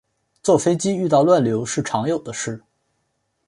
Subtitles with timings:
[0.41, 2.63] 坐飞机遇到乱流是常有的事